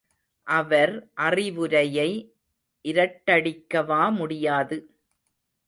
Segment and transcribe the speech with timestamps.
[0.47, 0.93] அவர்
[1.17, 2.07] அறிவுரையை
[2.85, 4.77] இருட்டடிக்கவா முடியாது?